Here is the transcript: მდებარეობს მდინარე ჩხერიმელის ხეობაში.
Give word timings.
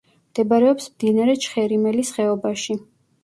მდებარეობს 0.29 0.87
მდინარე 0.93 1.35
ჩხერიმელის 1.45 2.13
ხეობაში. 2.17 2.79